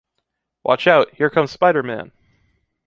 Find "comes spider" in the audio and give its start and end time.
1.29-1.83